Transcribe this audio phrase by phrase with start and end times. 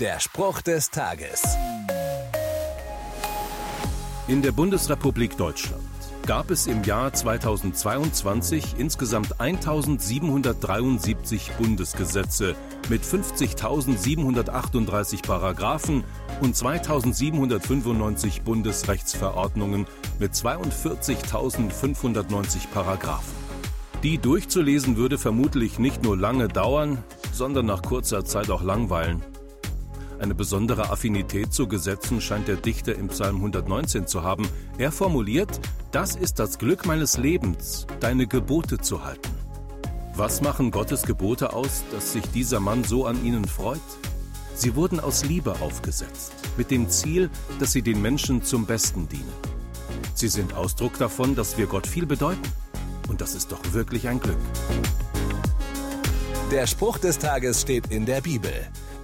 [0.00, 1.42] Der Spruch des Tages.
[4.28, 5.80] In der Bundesrepublik Deutschland
[6.26, 12.54] gab es im Jahr 2022 insgesamt 1773 Bundesgesetze
[12.90, 16.04] mit 50.738 Paragraphen
[16.42, 19.86] und 2.795 Bundesrechtsverordnungen
[20.18, 23.32] mit 42.590 Paragraphen.
[24.02, 27.02] Die durchzulesen würde vermutlich nicht nur lange dauern,
[27.32, 29.22] sondern nach kurzer Zeit auch langweilen.
[30.18, 34.48] Eine besondere Affinität zu Gesetzen scheint der Dichter im Psalm 119 zu haben.
[34.78, 35.60] Er formuliert,
[35.92, 39.30] das ist das Glück meines Lebens, deine Gebote zu halten.
[40.14, 43.80] Was machen Gottes Gebote aus, dass sich dieser Mann so an ihnen freut?
[44.54, 47.28] Sie wurden aus Liebe aufgesetzt, mit dem Ziel,
[47.58, 49.32] dass sie den Menschen zum Besten dienen.
[50.14, 52.40] Sie sind Ausdruck davon, dass wir Gott viel bedeuten.
[53.08, 54.38] Und das ist doch wirklich ein Glück.
[56.50, 58.52] Der Spruch des Tages steht in der Bibel.